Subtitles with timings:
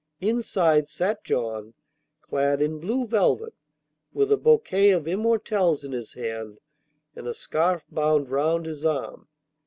[0.19, 1.75] Inside sat John,
[2.23, 3.53] clad in blue velvet,
[4.13, 6.57] with a bouquet of immortelles in his hand
[7.15, 9.27] and a scarf bound round his arm.